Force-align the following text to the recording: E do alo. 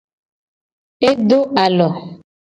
E 1.09 1.09
do 1.29 1.39
alo. 1.65 1.89